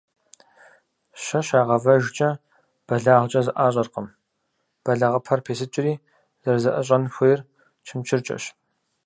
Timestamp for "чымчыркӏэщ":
7.85-8.43